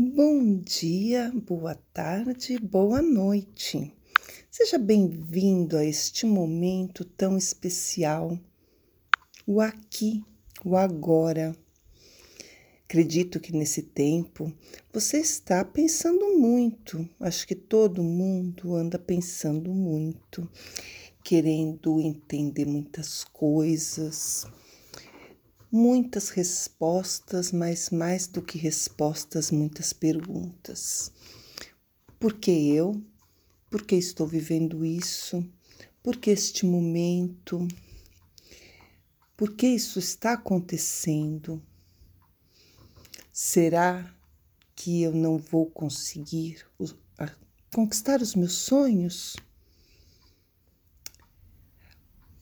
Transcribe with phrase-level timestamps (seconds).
[0.00, 3.92] Bom dia, boa tarde, boa noite.
[4.48, 8.38] Seja bem-vindo a este momento tão especial,
[9.44, 10.22] o aqui,
[10.64, 11.52] o agora.
[12.84, 14.52] Acredito que nesse tempo
[14.92, 20.48] você está pensando muito, acho que todo mundo anda pensando muito,
[21.24, 24.46] querendo entender muitas coisas
[25.70, 31.12] muitas respostas, mas mais do que respostas, muitas perguntas.
[32.18, 33.02] Por que eu?
[33.70, 35.46] Por que estou vivendo isso?
[36.02, 37.68] Por que este momento?
[39.36, 41.62] Por que isso está acontecendo?
[43.32, 44.12] Será
[44.74, 46.64] que eu não vou conseguir
[47.72, 49.36] conquistar os meus sonhos?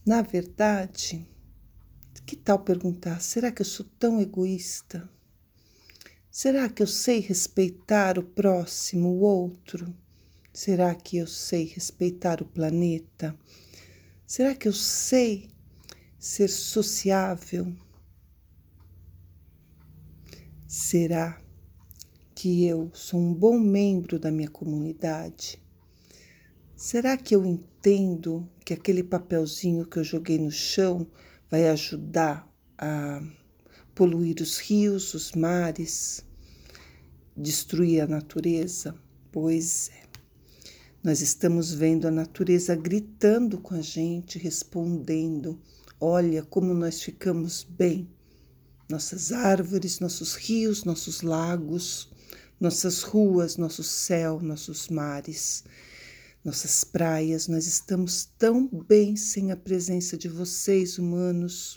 [0.06, 1.26] Na verdade,
[2.26, 5.08] que tal perguntar: será que eu sou tão egoísta?
[6.30, 9.94] Será que eu sei respeitar o próximo, o outro?
[10.52, 13.38] Será que eu sei respeitar o planeta?
[14.26, 15.48] Será que eu sei
[16.18, 17.72] ser sociável?
[20.66, 21.40] Será
[22.34, 25.62] que eu sou um bom membro da minha comunidade?
[26.74, 31.06] Será que eu entendo que aquele papelzinho que eu joguei no chão
[31.50, 33.22] vai ajudar a
[33.94, 36.24] poluir os rios, os mares,
[37.36, 38.94] destruir a natureza?
[39.32, 40.06] Pois é.
[41.02, 45.60] Nós estamos vendo a natureza gritando com a gente, respondendo:
[46.00, 48.08] olha como nós ficamos bem.
[48.88, 52.10] Nossas árvores, nossos rios, nossos lagos,
[52.60, 55.64] nossas ruas, nosso céu, nossos mares
[56.46, 61.76] nossas praias, nós estamos tão bem sem a presença de vocês, humanos.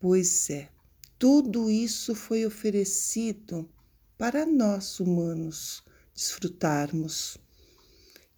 [0.00, 0.70] Pois é,
[1.18, 3.68] tudo isso foi oferecido
[4.16, 7.36] para nós, humanos, desfrutarmos.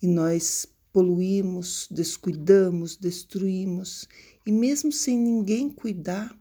[0.03, 4.09] E nós poluímos, descuidamos, destruímos,
[4.45, 6.37] e mesmo sem ninguém cuidar,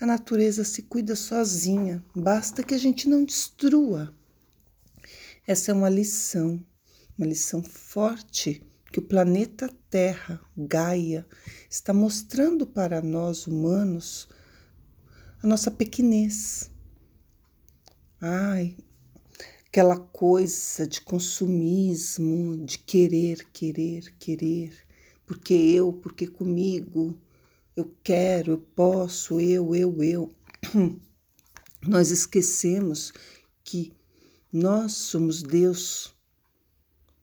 [0.00, 4.14] a natureza se cuida sozinha, basta que a gente não destrua.
[5.44, 6.64] Essa é uma lição
[7.20, 11.26] uma lição forte que o planeta Terra, Gaia,
[11.68, 14.26] está mostrando para nós humanos
[15.42, 16.70] a nossa pequenez.
[18.18, 18.74] Ai,
[19.66, 24.72] aquela coisa de consumismo, de querer, querer, querer,
[25.26, 27.20] porque eu, porque comigo,
[27.76, 30.34] eu quero, eu posso, eu, eu, eu.
[31.86, 33.12] Nós esquecemos
[33.62, 33.92] que
[34.52, 36.14] nós somos Deus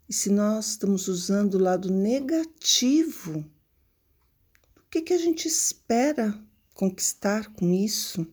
[0.10, 3.40] e se nós estamos usando o lado negativo,
[4.78, 6.42] o que, que a gente espera
[6.74, 8.26] conquistar com isso?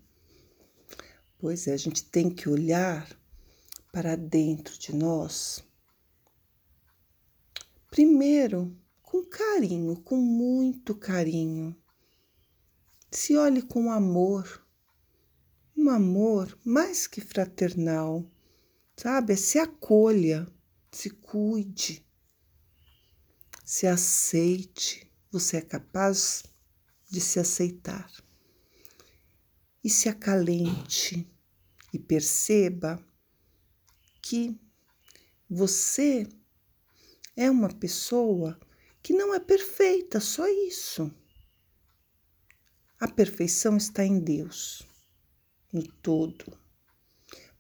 [1.37, 3.09] Pois é, a gente tem que olhar
[3.93, 5.65] para dentro de nós.
[7.91, 11.77] Primeiro, com carinho, com muito carinho.
[13.11, 14.65] Se olhe com amor,
[15.77, 18.25] um amor mais que fraternal,
[18.97, 19.37] sabe?
[19.37, 20.47] Se acolha
[20.95, 22.07] se cuide,
[23.65, 25.11] se aceite.
[25.31, 26.45] Você é capaz
[27.11, 28.11] de se aceitar.
[29.83, 31.29] E se acalente
[31.93, 33.05] e perceba
[34.23, 34.59] que
[35.51, 36.27] você
[37.37, 38.59] é uma pessoa
[39.03, 41.13] que não é perfeita, só isso.
[42.99, 44.83] A perfeição está em Deus,
[45.71, 46.64] no todo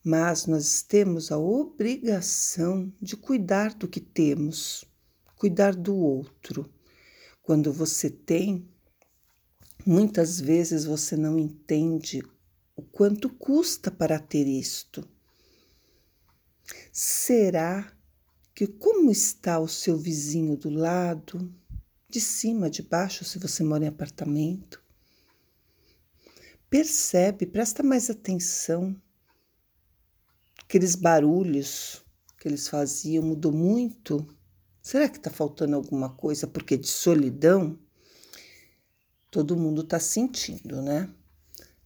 [0.04, 4.84] mas nós temos a obrigação de cuidar do que temos,
[5.34, 6.70] cuidar do outro.
[7.42, 8.68] Quando você tem,
[9.86, 12.22] muitas vezes você não entende
[12.76, 15.08] o quanto custa para ter isto.
[16.92, 17.90] Será
[18.54, 21.50] que como está o seu vizinho do lado,
[22.10, 24.82] de cima, de baixo, se você mora em apartamento?
[26.68, 28.94] Percebe, presta mais atenção
[30.74, 32.04] aqueles barulhos
[32.36, 34.26] que eles faziam mudou muito?
[34.82, 36.48] Será que está faltando alguma coisa?
[36.48, 37.78] Porque de solidão
[39.30, 41.08] todo mundo está sentindo, né?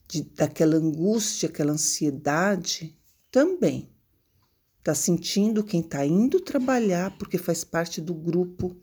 [0.08, 2.98] De, daquela angústia, aquela ansiedade
[3.30, 3.90] também.
[4.78, 8.74] Está sentindo quem está indo trabalhar, porque faz parte do grupo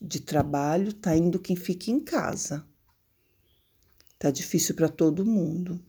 [0.00, 2.64] de trabalho, está indo quem fica em casa.
[4.16, 5.84] Tá difícil para todo mundo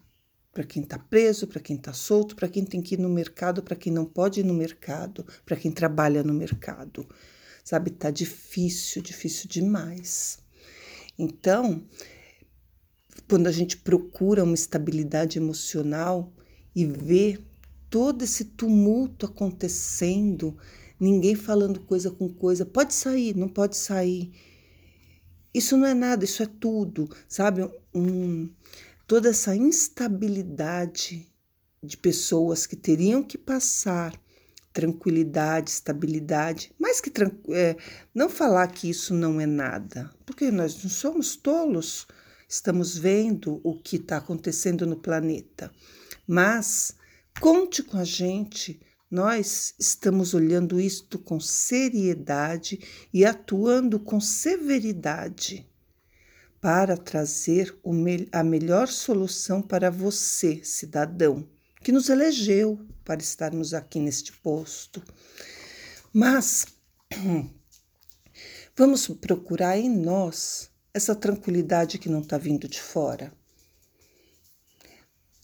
[0.55, 3.61] para quem está preso, para quem está solto, para quem tem que ir no mercado,
[3.61, 7.05] para quem não pode ir no mercado, para quem trabalha no mercado.
[7.61, 10.39] Sabe, tá difícil, difícil demais.
[11.19, 11.83] Então,
[13.27, 16.31] quando a gente procura uma estabilidade emocional
[16.73, 17.37] e vê
[17.89, 20.57] todo esse tumulto acontecendo,
[20.97, 24.31] ninguém falando coisa com coisa, pode sair, não pode sair.
[25.53, 27.69] Isso não é nada, isso é tudo, sabe?
[27.93, 28.49] Um,
[29.07, 31.31] toda essa instabilidade
[31.81, 34.19] de pessoas que teriam que passar
[34.73, 37.09] tranquilidade, estabilidade, mais que
[37.49, 37.77] é,
[38.13, 42.05] não falar que isso não é nada, porque nós não somos tolos,
[42.49, 45.71] estamos vendo o que está acontecendo no planeta,
[46.27, 46.97] mas
[47.39, 52.79] conte com a gente, nós estamos olhando isto com seriedade
[53.13, 55.65] e atuando com severidade
[56.65, 57.77] para trazer
[58.31, 61.47] a melhor solução para você, cidadão
[61.83, 64.99] que nos elegeu para estarmos aqui neste posto.
[66.11, 66.65] Mas
[68.75, 73.31] vamos procurar em nós essa tranquilidade que não está vindo de fora.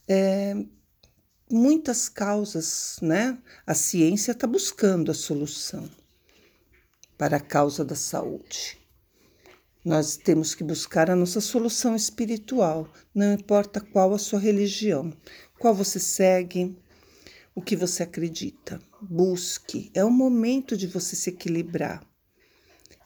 [0.08, 0.56] É,
[1.52, 3.38] muitas causas, né?
[3.64, 5.88] A ciência está buscando a solução
[7.16, 8.81] para a causa da saúde.
[9.84, 15.12] Nós temos que buscar a nossa solução espiritual, não importa qual a sua religião,
[15.58, 16.78] qual você segue,
[17.56, 18.80] o que você acredita.
[19.02, 19.90] Busque.
[19.96, 22.06] É o momento de você se equilibrar.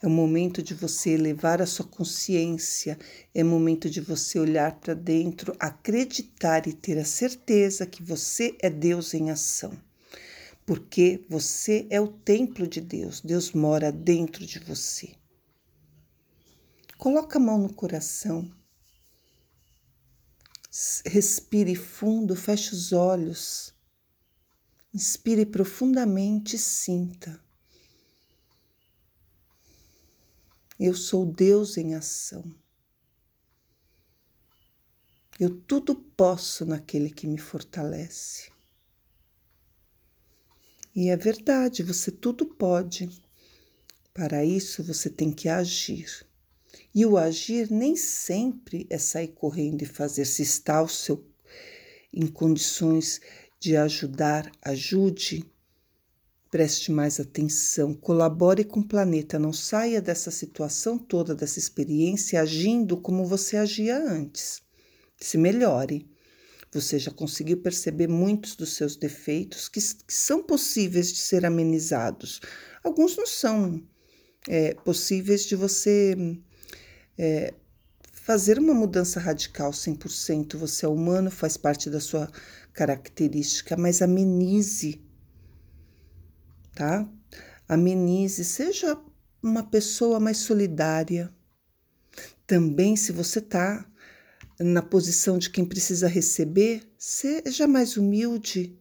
[0.02, 2.98] É o momento de você elevar a sua consciência,
[3.34, 8.54] é o momento de você olhar para dentro, acreditar e ter a certeza que você
[8.60, 9.72] é Deus em ação.
[10.66, 15.14] Porque você é o templo de Deus, Deus mora dentro de você.
[16.98, 18.50] Coloca a mão no coração
[21.06, 23.74] Respire fundo, feche os olhos.
[24.92, 27.42] Inspire profundamente e sinta.
[30.78, 32.54] Eu sou Deus em ação.
[35.40, 38.52] Eu tudo posso naquele que me fortalece.
[40.94, 43.08] E é verdade, você tudo pode.
[44.12, 46.25] Para isso você tem que agir.
[46.96, 50.24] E o agir nem sempre é sair correndo e fazer.
[50.24, 51.22] Se está o seu
[52.10, 53.20] em condições
[53.60, 55.44] de ajudar, ajude.
[56.50, 62.96] Preste mais atenção, colabore com o planeta, não saia dessa situação toda, dessa experiência agindo
[62.96, 64.62] como você agia antes.
[65.20, 66.08] Se melhore.
[66.72, 72.40] Você já conseguiu perceber muitos dos seus defeitos que, que são possíveis de ser amenizados.
[72.82, 73.82] Alguns não são
[74.48, 76.16] é, possíveis de você
[77.18, 77.54] é,
[78.12, 80.56] fazer uma mudança radical 100%.
[80.56, 82.30] Você é humano, faz parte da sua
[82.72, 85.00] característica, mas amenize,
[86.74, 87.08] tá?
[87.68, 88.98] Amenize, seja
[89.42, 91.32] uma pessoa mais solidária.
[92.46, 93.86] Também, se você está
[94.58, 98.78] na posição de quem precisa receber, seja mais humilde.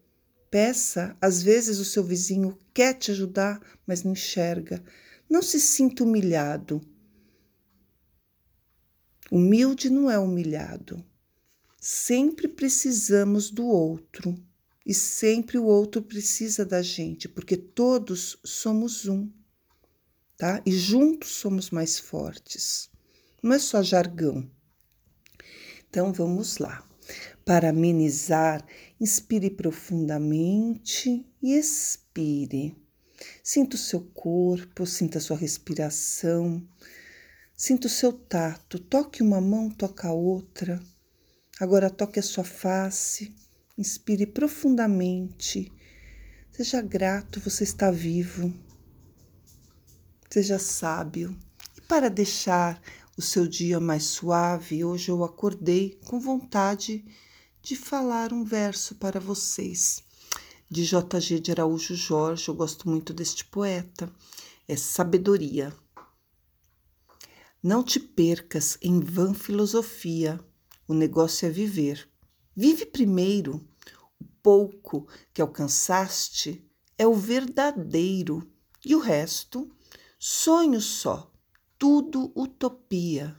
[0.49, 4.83] Peça, às vezes o seu vizinho quer te ajudar, mas não enxerga.
[5.29, 6.81] Não se sinta humilhado.
[9.31, 11.03] Humilde não é humilhado.
[11.79, 14.35] Sempre precisamos do outro
[14.85, 19.29] e sempre o outro precisa da gente, porque todos somos um,
[20.37, 20.61] tá?
[20.65, 22.89] E juntos somos mais fortes.
[23.41, 24.49] Não é só jargão.
[25.89, 26.87] Então vamos lá.
[27.43, 28.65] Para amenizar,
[28.99, 32.75] inspire profundamente e expire.
[33.43, 36.67] Sinta o seu corpo, sinta a sua respiração.
[37.57, 40.83] Sinta o seu tato, toque uma mão, toca a outra.
[41.57, 43.33] Agora toque a sua face,
[43.77, 45.71] inspire profundamente.
[46.51, 48.53] Seja grato, você está vivo.
[50.29, 51.33] Seja sábio.
[51.77, 52.81] E para deixar
[53.15, 57.05] o seu dia mais suave, hoje eu acordei com vontade
[57.61, 60.03] de falar um verso para vocês.
[60.69, 61.39] De J.G.
[61.39, 64.11] de Araújo Jorge, eu gosto muito deste poeta.
[64.67, 65.73] É Sabedoria.
[67.67, 70.39] Não te percas em vã filosofia.
[70.87, 72.07] O negócio é viver.
[72.55, 73.67] Vive primeiro.
[74.19, 76.63] O pouco que alcançaste
[76.95, 78.47] é o verdadeiro.
[78.85, 79.67] E o resto,
[80.19, 81.33] sonho só,
[81.75, 83.35] tudo utopia.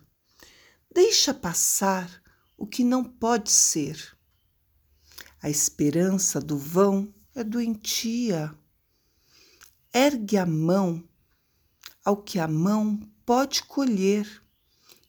[0.92, 2.21] Deixa passar
[2.59, 4.18] o que não pode ser.
[5.40, 8.52] A esperança do vão é doentia.
[9.95, 11.09] Ergue a mão
[12.04, 14.26] ao que a mão pode colher,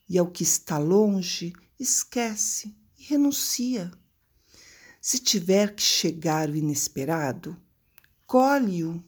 [0.09, 3.91] e ao que está longe, esquece e renuncia.
[4.99, 7.55] Se tiver que chegar o inesperado,
[8.25, 9.03] colhe-o,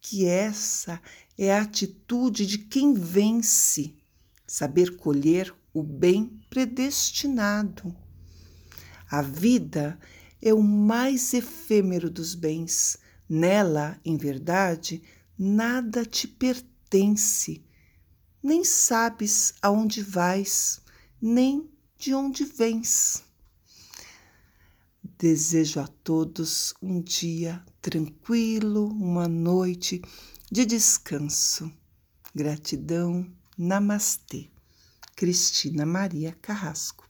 [0.00, 1.00] que essa
[1.36, 3.94] é a atitude de quem vence,
[4.46, 7.94] saber colher o bem predestinado.
[9.10, 10.00] A vida
[10.40, 12.96] é o mais efêmero dos bens.
[13.28, 15.02] Nela, em verdade,
[15.38, 17.62] nada te pertence.
[18.42, 20.80] Nem sabes aonde vais,
[21.20, 21.68] nem
[21.98, 23.22] de onde vens.
[25.18, 30.00] Desejo a todos um dia tranquilo, uma noite
[30.50, 31.70] de descanso.
[32.34, 33.30] Gratidão.
[33.58, 34.48] Namastê.
[35.14, 37.09] Cristina Maria Carrasco.